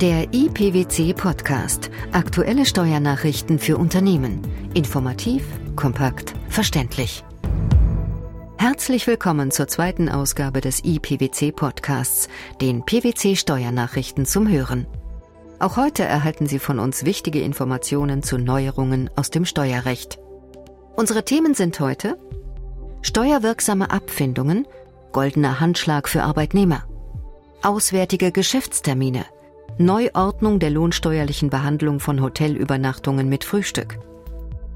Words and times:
Der 0.00 0.32
IPWC 0.32 1.12
Podcast. 1.12 1.90
Aktuelle 2.12 2.64
Steuernachrichten 2.64 3.58
für 3.58 3.76
Unternehmen. 3.76 4.40
Informativ, 4.72 5.44
kompakt, 5.76 6.32
verständlich. 6.48 7.22
Herzlich 8.56 9.06
willkommen 9.06 9.50
zur 9.50 9.68
zweiten 9.68 10.08
Ausgabe 10.08 10.62
des 10.62 10.82
IPWC 10.84 11.52
Podcasts, 11.52 12.30
den 12.62 12.82
PWC 12.86 13.36
Steuernachrichten 13.36 14.24
zum 14.24 14.48
Hören. 14.48 14.86
Auch 15.58 15.76
heute 15.76 16.04
erhalten 16.04 16.46
Sie 16.46 16.60
von 16.60 16.78
uns 16.78 17.04
wichtige 17.04 17.42
Informationen 17.42 18.22
zu 18.22 18.38
Neuerungen 18.38 19.10
aus 19.16 19.28
dem 19.28 19.44
Steuerrecht. 19.44 20.18
Unsere 20.96 21.26
Themen 21.26 21.52
sind 21.52 21.78
heute 21.78 22.18
Steuerwirksame 23.02 23.90
Abfindungen, 23.90 24.66
goldener 25.12 25.60
Handschlag 25.60 26.08
für 26.08 26.22
Arbeitnehmer, 26.22 26.84
auswärtige 27.62 28.32
Geschäftstermine, 28.32 29.26
Neuordnung 29.80 30.58
der 30.58 30.68
lohnsteuerlichen 30.68 31.48
Behandlung 31.48 32.00
von 32.00 32.20
Hotelübernachtungen 32.20 33.30
mit 33.30 33.44
Frühstück. 33.44 33.98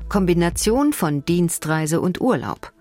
Kombination 0.08 0.94
von 0.94 1.26
Dienstreise 1.26 2.00
und 2.00 2.22
Urlaub. 2.22 2.72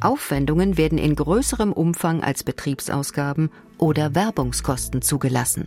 Aufwendungen 0.00 0.76
werden 0.76 0.96
in 0.96 1.16
größerem 1.16 1.72
Umfang 1.72 2.22
als 2.22 2.44
Betriebsausgaben 2.44 3.50
oder 3.78 4.14
Werbungskosten 4.14 5.02
zugelassen. 5.02 5.66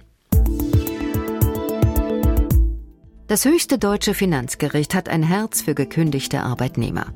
Das 3.27 3.43
höchste 3.43 3.77
deutsche 3.77 4.13
Finanzgericht 4.13 4.95
hat 4.95 5.09
ein 5.09 5.21
Herz 5.21 5.63
für 5.63 5.75
gekündigte 5.75 6.39
Arbeitnehmer. 6.39 7.07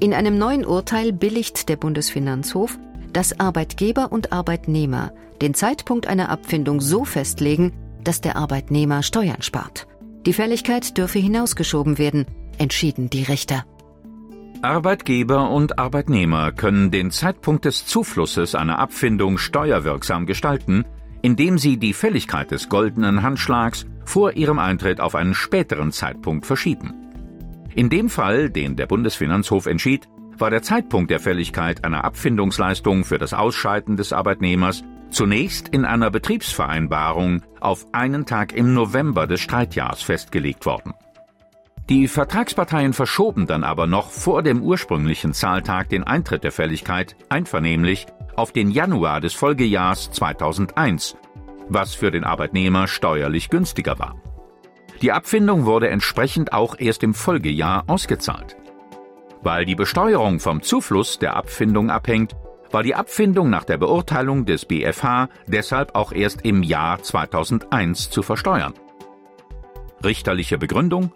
In 0.00 0.12
einem 0.12 0.38
neuen 0.38 0.66
Urteil 0.66 1.12
billigt 1.12 1.68
der 1.68 1.76
Bundesfinanzhof, 1.76 2.76
dass 3.12 3.38
Arbeitgeber 3.38 4.10
und 4.10 4.32
Arbeitnehmer 4.32 5.12
den 5.40 5.54
Zeitpunkt 5.54 6.08
einer 6.08 6.30
Abfindung 6.30 6.80
so 6.80 7.04
festlegen, 7.04 7.72
dass 8.04 8.20
der 8.20 8.36
Arbeitnehmer 8.36 9.02
Steuern 9.02 9.42
spart. 9.42 9.86
Die 10.26 10.32
Fälligkeit 10.32 10.96
dürfe 10.98 11.18
hinausgeschoben 11.18 11.98
werden, 11.98 12.26
entschieden 12.58 13.10
die 13.10 13.22
Richter. 13.22 13.64
Arbeitgeber 14.62 15.50
und 15.50 15.78
Arbeitnehmer 15.78 16.52
können 16.52 16.90
den 16.90 17.10
Zeitpunkt 17.10 17.64
des 17.64 17.86
Zuflusses 17.86 18.54
einer 18.54 18.78
Abfindung 18.78 19.38
steuerwirksam 19.38 20.26
gestalten, 20.26 20.84
indem 21.22 21.56
sie 21.56 21.78
die 21.78 21.94
Fälligkeit 21.94 22.50
des 22.50 22.68
goldenen 22.68 23.22
Handschlags 23.22 23.86
vor 24.04 24.32
ihrem 24.32 24.58
Eintritt 24.58 25.00
auf 25.00 25.14
einen 25.14 25.34
späteren 25.34 25.92
Zeitpunkt 25.92 26.44
verschieben. 26.44 26.94
In 27.74 27.88
dem 27.88 28.10
Fall, 28.10 28.50
den 28.50 28.76
der 28.76 28.86
Bundesfinanzhof 28.86 29.66
entschied, 29.66 30.08
war 30.36 30.50
der 30.50 30.62
Zeitpunkt 30.62 31.10
der 31.10 31.20
Fälligkeit 31.20 31.84
einer 31.84 32.04
Abfindungsleistung 32.04 33.04
für 33.04 33.18
das 33.18 33.32
Ausscheiden 33.32 33.96
des 33.96 34.12
Arbeitnehmers 34.12 34.82
zunächst 35.10 35.68
in 35.68 35.84
einer 35.84 36.10
Betriebsvereinbarung 36.10 37.42
auf 37.60 37.86
einen 37.92 38.26
Tag 38.26 38.52
im 38.52 38.74
November 38.74 39.26
des 39.26 39.40
Streitjahrs 39.40 40.02
festgelegt 40.02 40.66
worden. 40.66 40.94
Die 41.88 42.06
Vertragsparteien 42.06 42.92
verschoben 42.92 43.46
dann 43.46 43.64
aber 43.64 43.88
noch 43.88 44.10
vor 44.10 44.42
dem 44.42 44.62
ursprünglichen 44.62 45.32
Zahltag 45.32 45.88
den 45.88 46.04
Eintritt 46.04 46.44
der 46.44 46.52
Fälligkeit 46.52 47.16
einvernehmlich 47.28 48.06
auf 48.36 48.52
den 48.52 48.70
Januar 48.70 49.20
des 49.20 49.34
Folgejahrs 49.34 50.12
2001, 50.12 51.16
was 51.68 51.94
für 51.94 52.10
den 52.10 52.22
Arbeitnehmer 52.22 52.86
steuerlich 52.86 53.50
günstiger 53.50 53.98
war. 53.98 54.14
Die 55.02 55.12
Abfindung 55.12 55.64
wurde 55.64 55.88
entsprechend 55.88 56.52
auch 56.52 56.76
erst 56.78 57.02
im 57.02 57.14
Folgejahr 57.14 57.84
ausgezahlt. 57.86 58.56
Weil 59.42 59.64
die 59.64 59.74
Besteuerung 59.74 60.38
vom 60.38 60.62
Zufluss 60.62 61.18
der 61.18 61.34
Abfindung 61.34 61.90
abhängt, 61.90 62.36
war 62.70 62.82
die 62.82 62.94
Abfindung 62.94 63.50
nach 63.50 63.64
der 63.64 63.78
Beurteilung 63.78 64.46
des 64.46 64.64
BfH 64.64 65.28
deshalb 65.46 65.94
auch 65.94 66.12
erst 66.12 66.44
im 66.44 66.62
Jahr 66.62 67.02
2001 67.02 68.10
zu 68.10 68.22
versteuern. 68.22 68.74
Richterliche 70.02 70.58
Begründung 70.58 71.12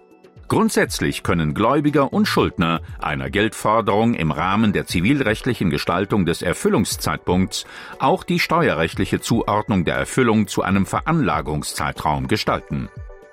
Grundsätzlich 0.48 1.22
können 1.22 1.55
Gläubiger 1.55 2.12
und 2.12 2.27
Schuldner 2.27 2.82
einer 2.98 3.30
Geldforderung 3.30 4.14
im 4.14 4.31
Rahmen 4.31 4.72
der 4.72 4.87
zivilrechtlichen 4.87 5.70
Gestaltung 5.70 6.26
des 6.26 6.43
Erfüllungszeitpunkts 6.43 7.64
auch 7.98 8.25
die 8.25 8.38
steuerrechtliche 8.38 9.20
Zuordnung 9.20 9.84
der 9.84 9.97
Erfüllung 9.97 10.47
zu 10.47 10.62
einem 10.62 10.84
Veranlagungszeitraum 10.84 12.28
gestalten. 12.28 12.88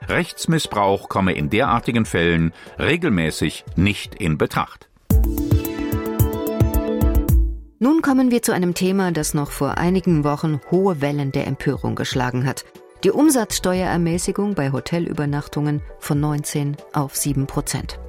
Rechtsmissbrauch 0.07 1.09
komme 1.09 1.33
in 1.33 1.49
derartigen 1.49 2.05
Fällen 2.05 2.53
regelmäßig 2.79 3.65
nicht 3.75 4.15
in 4.15 4.37
Betracht. 4.37 4.90
Nun 7.83 8.03
kommen 8.03 8.29
wir 8.29 8.43
zu 8.43 8.51
einem 8.51 8.75
Thema, 8.75 9.11
das 9.11 9.33
noch 9.33 9.49
vor 9.49 9.79
einigen 9.79 10.23
Wochen 10.23 10.61
hohe 10.69 11.01
Wellen 11.01 11.31
der 11.31 11.47
Empörung 11.47 11.95
geschlagen 11.95 12.45
hat. 12.45 12.63
Die 13.03 13.09
Umsatzsteuerermäßigung 13.09 14.53
bei 14.53 14.71
Hotelübernachtungen 14.71 15.81
von 15.97 16.19
19 16.19 16.77
auf 16.93 17.15
7 17.15 17.47
Prozent. 17.47 17.99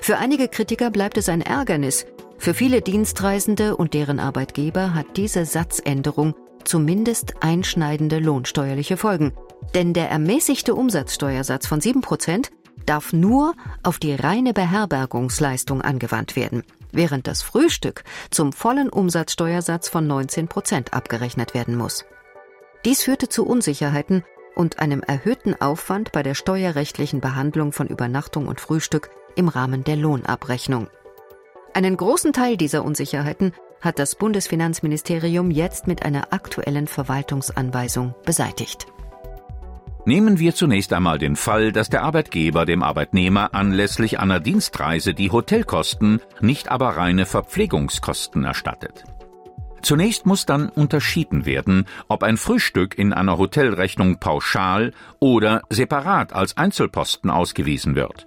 Für 0.00 0.18
einige 0.18 0.46
Kritiker 0.46 0.92
bleibt 0.92 1.18
es 1.18 1.28
ein 1.28 1.40
Ärgernis. 1.40 2.06
Für 2.38 2.54
viele 2.54 2.80
Dienstreisende 2.80 3.76
und 3.76 3.92
deren 3.92 4.20
Arbeitgeber 4.20 4.94
hat 4.94 5.16
diese 5.16 5.44
Satzänderung 5.46 6.36
zumindest 6.62 7.42
einschneidende 7.42 8.20
lohnsteuerliche 8.20 8.96
Folgen. 8.96 9.32
Denn 9.74 9.94
der 9.94 10.10
ermäßigte 10.10 10.76
Umsatzsteuersatz 10.76 11.66
von 11.66 11.80
7 11.80 12.02
Prozent 12.02 12.52
darf 12.86 13.12
nur 13.12 13.54
auf 13.82 13.98
die 13.98 14.14
reine 14.14 14.52
Beherbergungsleistung 14.52 15.82
angewandt 15.82 16.36
werden 16.36 16.62
während 16.92 17.26
das 17.26 17.42
Frühstück 17.42 18.04
zum 18.30 18.52
vollen 18.52 18.88
Umsatzsteuersatz 18.88 19.88
von 19.88 20.06
19 20.06 20.48
Prozent 20.48 20.94
abgerechnet 20.94 21.54
werden 21.54 21.76
muss. 21.76 22.04
Dies 22.84 23.02
führte 23.02 23.28
zu 23.28 23.46
Unsicherheiten 23.46 24.24
und 24.54 24.78
einem 24.78 25.02
erhöhten 25.02 25.60
Aufwand 25.60 26.12
bei 26.12 26.22
der 26.22 26.34
steuerrechtlichen 26.34 27.20
Behandlung 27.20 27.72
von 27.72 27.86
Übernachtung 27.86 28.48
und 28.48 28.60
Frühstück 28.60 29.10
im 29.36 29.48
Rahmen 29.48 29.84
der 29.84 29.96
Lohnabrechnung. 29.96 30.88
Einen 31.74 31.96
großen 31.96 32.32
Teil 32.32 32.56
dieser 32.56 32.84
Unsicherheiten 32.84 33.52
hat 33.80 33.98
das 33.98 34.16
Bundesfinanzministerium 34.16 35.50
jetzt 35.50 35.86
mit 35.86 36.02
einer 36.02 36.32
aktuellen 36.32 36.88
Verwaltungsanweisung 36.88 38.14
beseitigt. 38.24 38.86
Nehmen 40.08 40.38
wir 40.38 40.54
zunächst 40.54 40.94
einmal 40.94 41.18
den 41.18 41.36
Fall, 41.36 41.70
dass 41.70 41.90
der 41.90 42.02
Arbeitgeber 42.02 42.64
dem 42.64 42.82
Arbeitnehmer 42.82 43.52
anlässlich 43.52 44.18
einer 44.18 44.40
Dienstreise 44.40 45.12
die 45.12 45.30
Hotelkosten, 45.30 46.22
nicht 46.40 46.70
aber 46.70 46.96
reine 46.96 47.26
Verpflegungskosten 47.26 48.42
erstattet. 48.42 49.04
Zunächst 49.82 50.24
muss 50.24 50.46
dann 50.46 50.70
unterschieden 50.70 51.44
werden, 51.44 51.84
ob 52.08 52.22
ein 52.22 52.38
Frühstück 52.38 52.96
in 52.96 53.12
einer 53.12 53.36
Hotelrechnung 53.36 54.18
pauschal 54.18 54.94
oder 55.20 55.60
separat 55.68 56.32
als 56.32 56.56
Einzelposten 56.56 57.28
ausgewiesen 57.28 57.94
wird. 57.94 58.24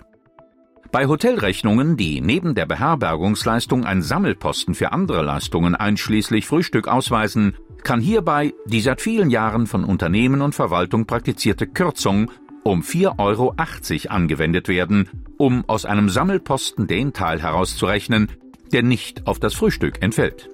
Bei 0.91 1.07
Hotelrechnungen, 1.07 1.97
die 1.97 2.21
neben 2.21 2.53
der 2.53 2.67
Beherbergungsleistung 2.67 3.85
ein 3.85 4.03
Sammelposten 4.03 4.75
für 4.75 4.91
andere 4.91 5.23
Leistungen 5.23 5.73
einschließlich 5.73 6.45
Frühstück 6.45 6.87
ausweisen, 6.87 7.55
kann 7.83 8.01
hierbei 8.01 8.53
die 8.65 8.81
seit 8.81 9.01
vielen 9.01 9.29
Jahren 9.29 9.67
von 9.67 9.83
Unternehmen 9.83 10.41
und 10.41 10.55
Verwaltung 10.55 11.05
praktizierte 11.05 11.67
Kürzung 11.67 12.31
um 12.63 12.81
4,80 12.81 13.19
Euro 13.19 13.55
angewendet 14.13 14.67
werden, 14.67 15.09
um 15.37 15.63
aus 15.67 15.85
einem 15.85 16.09
Sammelposten 16.09 16.87
den 16.87 17.13
Teil 17.13 17.41
herauszurechnen, 17.41 18.27
der 18.71 18.83
nicht 18.83 19.27
auf 19.27 19.39
das 19.39 19.53
Frühstück 19.53 20.01
entfällt. 20.01 20.49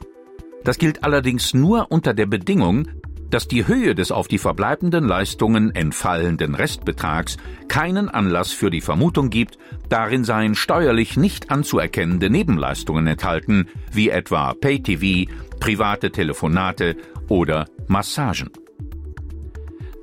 Das 0.64 0.78
gilt 0.78 1.04
allerdings 1.04 1.54
nur 1.54 1.92
unter 1.92 2.14
der 2.14 2.26
Bedingung, 2.26 2.88
dass 3.30 3.48
die 3.48 3.68
Höhe 3.68 3.94
des 3.94 4.12
auf 4.12 4.28
die 4.28 4.38
verbleibenden 4.38 5.06
Leistungen 5.06 5.76
entfallenden 5.76 6.56
Restbetrags 6.56 7.38
keinen 7.68 8.10
Anlass 8.10 8.52
für 8.52 8.70
die 8.70 8.82
Vermutung 8.82 9.30
gibt, 9.30 9.58
darin 9.90 10.24
seien 10.24 10.56
steuerlich 10.56 11.18
nicht 11.18 11.52
anzuerkennende 11.52 12.30
Nebenleistungen 12.30 13.06
enthalten, 13.08 13.68
wie 13.92 14.10
etwa 14.10 14.54
Pay-TV, 14.54 15.32
private 15.60 16.12
Telefonate 16.12 16.96
oder 17.28 17.68
Massagen. 17.88 18.50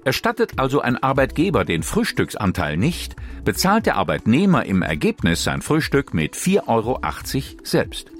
Erstattet 0.04 0.58
also 0.58 0.82
ein 0.82 1.02
Arbeitgeber 1.02 1.64
den 1.64 1.82
Frühstücksanteil 1.82 2.76
nicht, 2.76 3.16
bezahlt 3.44 3.86
der 3.86 3.96
Arbeitnehmer 3.96 4.66
im 4.66 4.82
Ergebnis 4.82 5.44
sein 5.44 5.62
Frühstück 5.62 6.12
mit 6.12 6.36
4,80 6.36 6.66
Euro 6.68 7.00
selbst. 7.62 8.10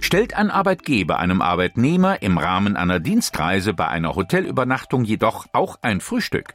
Stellt 0.00 0.34
ein 0.34 0.50
Arbeitgeber 0.50 1.20
einem 1.20 1.40
Arbeitnehmer 1.40 2.22
im 2.22 2.38
Rahmen 2.38 2.76
einer 2.76 2.98
Dienstreise 2.98 3.72
bei 3.72 3.86
einer 3.86 4.16
Hotelübernachtung 4.16 5.04
jedoch 5.04 5.46
auch 5.52 5.78
ein 5.82 6.00
Frühstück, 6.00 6.54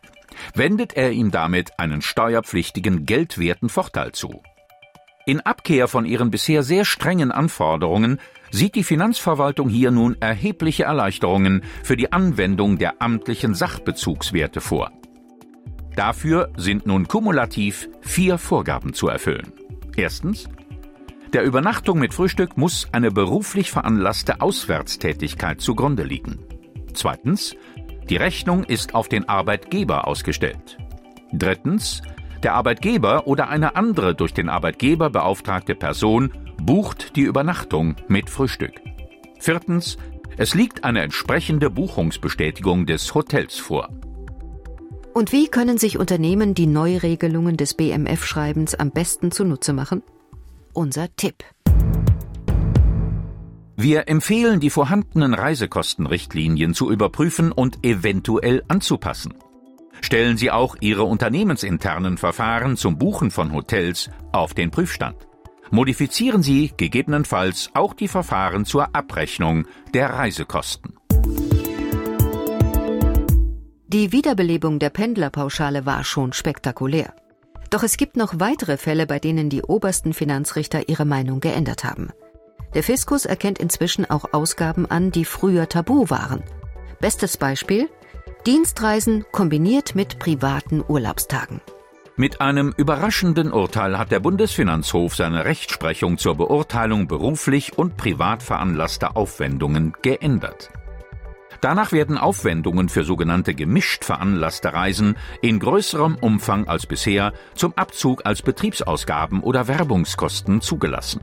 wendet 0.53 0.97
er 0.97 1.11
ihm 1.11 1.31
damit 1.31 1.79
einen 1.79 2.01
steuerpflichtigen 2.01 3.05
geldwerten 3.05 3.69
Vorteil 3.69 4.11
zu. 4.11 4.41
In 5.27 5.41
Abkehr 5.41 5.89
von 5.89 6.05
ihren 6.05 6.31
bisher 6.31 6.63
sehr 6.63 6.85
strengen 6.85 7.33
Anforderungen 7.33 8.17
sieht 8.49 8.75
die 8.75 8.85
Finanzverwaltung 8.85 9.67
hier 9.67 9.91
nun 9.91 10.15
erhebliche 10.21 10.85
Erleichterungen 10.85 11.63
für 11.83 11.97
die 11.97 12.13
Anwendung 12.13 12.77
der 12.77 13.01
amtlichen 13.01 13.53
Sachbezugswerte 13.53 14.61
vor. 14.61 14.89
Dafür 15.97 16.53
sind 16.55 16.85
nun 16.85 17.09
kumulativ 17.09 17.89
vier 17.99 18.37
Vorgaben 18.37 18.93
zu 18.93 19.09
erfüllen. 19.09 19.51
Erstens, 19.97 20.47
der 21.33 21.43
Übernachtung 21.43 21.99
mit 21.99 22.13
Frühstück 22.13 22.55
muss 22.55 22.87
eine 22.93 23.11
beruflich 23.11 23.69
veranlasste 23.69 24.39
Auswärtstätigkeit 24.39 25.59
zugrunde 25.59 26.03
liegen. 26.03 26.39
Zweitens, 26.93 27.53
die 28.09 28.15
Rechnung 28.15 28.63
ist 28.63 28.95
auf 28.95 29.09
den 29.09 29.27
Arbeitgeber 29.27 30.07
ausgestellt. 30.07 30.77
Drittens, 31.33 32.01
der 32.43 32.53
Arbeitgeber 32.53 33.27
oder 33.27 33.49
eine 33.49 33.75
andere 33.75 34.15
durch 34.15 34.33
den 34.33 34.49
Arbeitgeber 34.49 35.09
beauftragte 35.09 35.75
Person 35.75 36.31
bucht 36.61 37.15
die 37.15 37.21
Übernachtung 37.21 37.95
mit 38.07 38.29
Frühstück. 38.29 38.73
Viertens, 39.39 39.97
es 40.37 40.53
liegt 40.53 40.83
eine 40.83 41.01
entsprechende 41.01 41.69
Buchungsbestätigung 41.69 42.85
des 42.85 43.13
Hotels 43.15 43.57
vor. 43.57 43.89
Und 45.13 45.31
wie 45.31 45.47
können 45.47 45.79
sich 45.79 45.97
Unternehmen 45.97 46.53
die 46.53 46.67
Neuregelungen 46.67 47.57
des 47.57 47.73
BMF-Schreibens 47.73 48.75
am 48.75 48.91
besten 48.91 49.31
zunutze 49.31 49.73
machen? 49.73 50.03
Unser 50.73 51.07
Tipp. 51.15 51.43
Wir 53.75 54.07
empfehlen, 54.07 54.59
die 54.59 54.69
vorhandenen 54.69 55.33
Reisekostenrichtlinien 55.33 56.73
zu 56.73 56.91
überprüfen 56.91 57.51
und 57.51 57.83
eventuell 57.83 58.63
anzupassen. 58.67 59.33
Stellen 60.01 60.37
Sie 60.37 60.51
auch 60.51 60.75
Ihre 60.79 61.03
unternehmensinternen 61.03 62.17
Verfahren 62.17 62.77
zum 62.77 62.97
Buchen 62.97 63.31
von 63.31 63.53
Hotels 63.53 64.09
auf 64.31 64.53
den 64.53 64.71
Prüfstand. 64.71 65.15
Modifizieren 65.69 66.43
Sie 66.43 66.71
gegebenenfalls 66.77 67.71
auch 67.73 67.93
die 67.93 68.07
Verfahren 68.07 68.65
zur 68.65 68.95
Abrechnung 68.95 69.65
der 69.93 70.11
Reisekosten. 70.11 70.95
Die 73.87 74.11
Wiederbelebung 74.11 74.79
der 74.79 74.89
Pendlerpauschale 74.89 75.85
war 75.85 76.03
schon 76.03 76.33
spektakulär. 76.33 77.13
Doch 77.69 77.83
es 77.83 77.97
gibt 77.97 78.15
noch 78.15 78.39
weitere 78.39 78.77
Fälle, 78.77 79.07
bei 79.07 79.19
denen 79.19 79.49
die 79.49 79.61
obersten 79.61 80.13
Finanzrichter 80.13 80.87
ihre 80.89 81.05
Meinung 81.05 81.39
geändert 81.39 81.83
haben. 81.83 82.09
Der 82.73 82.83
Fiskus 82.83 83.25
erkennt 83.25 83.59
inzwischen 83.59 84.09
auch 84.09 84.33
Ausgaben 84.33 84.85
an, 84.85 85.11
die 85.11 85.25
früher 85.25 85.67
tabu 85.67 86.09
waren. 86.09 86.43
Bestes 86.99 87.37
Beispiel 87.37 87.89
Dienstreisen 88.47 89.25
kombiniert 89.33 89.93
mit 89.93 90.19
privaten 90.19 90.81
Urlaubstagen. 90.87 91.59
Mit 92.15 92.39
einem 92.39 92.73
überraschenden 92.77 93.51
Urteil 93.51 93.97
hat 93.97 94.09
der 94.09 94.21
Bundesfinanzhof 94.21 95.17
seine 95.17 95.43
Rechtsprechung 95.43 96.17
zur 96.17 96.35
Beurteilung 96.35 97.09
beruflich 97.09 97.77
und 97.77 97.97
privat 97.97 98.41
veranlasster 98.41 99.17
Aufwendungen 99.17 99.91
geändert. 100.01 100.71
Danach 101.59 101.91
werden 101.91 102.17
Aufwendungen 102.17 102.87
für 102.87 103.03
sogenannte 103.03 103.53
gemischt 103.53 104.05
veranlasste 104.05 104.71
Reisen 104.71 105.17
in 105.41 105.59
größerem 105.59 106.15
Umfang 106.15 106.69
als 106.69 106.85
bisher 106.85 107.33
zum 107.53 107.73
Abzug 107.73 108.25
als 108.25 108.43
Betriebsausgaben 108.43 109.41
oder 109.41 109.67
Werbungskosten 109.67 110.61
zugelassen. 110.61 111.19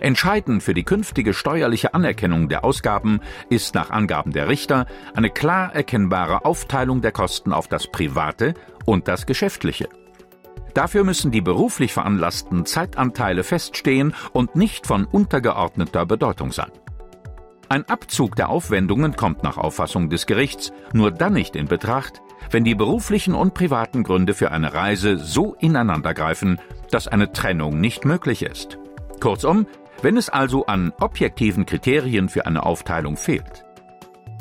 Entscheidend 0.00 0.62
für 0.62 0.74
die 0.74 0.84
künftige 0.84 1.32
steuerliche 1.32 1.94
Anerkennung 1.94 2.48
der 2.48 2.64
Ausgaben 2.64 3.20
ist 3.48 3.74
nach 3.74 3.90
Angaben 3.90 4.32
der 4.32 4.48
Richter 4.48 4.86
eine 5.14 5.30
klar 5.30 5.74
erkennbare 5.74 6.44
Aufteilung 6.44 7.00
der 7.00 7.12
Kosten 7.12 7.52
auf 7.52 7.66
das 7.66 7.86
Private 7.86 8.54
und 8.84 9.08
das 9.08 9.24
Geschäftliche. 9.24 9.88
Dafür 10.74 11.04
müssen 11.04 11.30
die 11.30 11.40
beruflich 11.40 11.94
veranlassten 11.94 12.66
Zeitanteile 12.66 13.42
feststehen 13.42 14.14
und 14.32 14.54
nicht 14.54 14.86
von 14.86 15.06
untergeordneter 15.06 16.04
Bedeutung 16.04 16.52
sein. 16.52 16.70
Ein 17.70 17.88
Abzug 17.88 18.36
der 18.36 18.50
Aufwendungen 18.50 19.16
kommt 19.16 19.42
nach 19.42 19.56
Auffassung 19.56 20.10
des 20.10 20.26
Gerichts 20.26 20.72
nur 20.92 21.10
dann 21.10 21.32
nicht 21.32 21.56
in 21.56 21.66
Betracht, 21.66 22.20
wenn 22.50 22.64
die 22.64 22.74
beruflichen 22.74 23.34
und 23.34 23.54
privaten 23.54 24.04
Gründe 24.04 24.34
für 24.34 24.50
eine 24.50 24.74
Reise 24.74 25.16
so 25.16 25.56
ineinandergreifen, 25.58 26.60
dass 26.90 27.08
eine 27.08 27.32
Trennung 27.32 27.80
nicht 27.80 28.04
möglich 28.04 28.42
ist. 28.42 28.78
Kurzum, 29.18 29.66
wenn 30.02 30.16
es 30.16 30.28
also 30.28 30.66
an 30.66 30.92
objektiven 31.00 31.66
Kriterien 31.66 32.28
für 32.28 32.46
eine 32.46 32.64
Aufteilung 32.64 33.16
fehlt. 33.16 33.64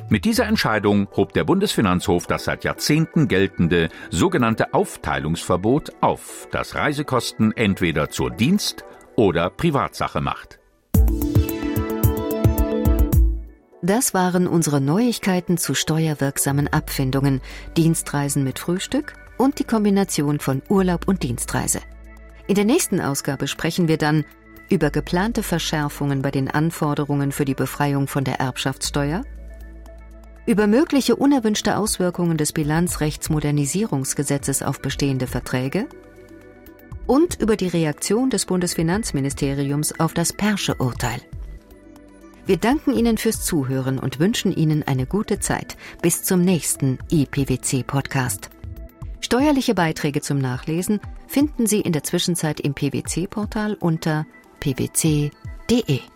Mit 0.07 0.24
dieser 0.25 0.46
Entscheidung 0.46 1.07
hob 1.18 1.34
der 1.34 1.46
Bundesfinanzhof 1.46 2.28
das 2.28 2.44
seit 2.44 2.63
Jahrzehnten 2.63 3.28
geltende 3.28 3.90
sogenannte 4.12 4.74
Aufteilungsverbot 4.74 5.94
auf, 6.02 6.48
das 6.52 6.75
Reisekosten 6.75 7.52
entweder 7.57 8.10
zur 8.10 8.30
Dienst- 8.30 8.86
oder 9.16 9.50
Privatsache 9.50 10.22
macht. 10.22 10.60
Das 13.81 14.13
waren 14.13 14.48
unsere 14.48 14.81
Neuigkeiten 14.81 15.58
zu 15.58 15.75
steuerwirksamen 15.75 16.68
Abfindungen, 16.68 17.42
Dienstreisen 17.78 18.44
mit 18.44 18.60
Frühstück 18.60 19.13
und 19.38 19.60
die 19.60 19.63
Kombination 19.63 20.40
von 20.40 20.62
Urlaub 20.69 21.08
und 21.08 21.24
Dienstreise. 21.24 21.81
In 22.48 22.56
der 22.56 22.66
nächsten 22.66 23.01
Ausgabe 23.01 23.48
sprechen 23.48 23.88
wir 23.88 23.98
dann 23.98 24.24
über 24.69 24.89
geplante 24.89 25.44
Verschärfungen 25.44 26.21
bei 26.21 26.31
den 26.31 26.50
Anforderungen 26.50 27.31
für 27.31 27.45
die 27.45 27.53
Befreiung 27.53 28.07
von 28.07 28.23
der 28.23 28.39
Erbschaftssteuer, 28.39 29.23
über 30.45 30.67
mögliche 30.67 31.15
unerwünschte 31.15 31.77
Auswirkungen 31.77 32.38
des 32.38 32.53
Bilanzrechtsmodernisierungsgesetzes 32.53 34.62
auf 34.62 34.79
bestehende 34.79 35.27
Verträge 35.27 35.88
und 37.07 37.41
über 37.41 37.56
die 37.56 37.67
Reaktion 37.67 38.29
des 38.29 38.45
Bundesfinanzministeriums 38.45 40.00
auf 40.00 40.13
das 40.13 40.33
Persche-Urteil. 40.33 41.21
Wir 42.45 42.57
danken 42.57 42.94
Ihnen 42.94 43.17
fürs 43.17 43.44
Zuhören 43.44 43.97
und 43.97 44.19
wünschen 44.19 44.51
Ihnen 44.51 44.83
eine 44.83 45.07
gute 45.07 45.39
Zeit. 45.39 45.77
Bis 46.03 46.23
zum 46.23 46.41
nächsten 46.41 47.00
IPWC-Podcast. 47.09 48.51
Steuerliche 49.19 49.73
Beiträge 49.73 50.21
zum 50.21 50.38
Nachlesen 50.38 51.00
finden 51.27 51.65
Sie 51.65 51.81
in 51.81 51.91
der 51.91 52.03
Zwischenzeit 52.03 52.59
im 52.59 52.75
PwC-Portal 52.75 53.75
unter 53.79 54.27
pwc.de. 54.65 56.14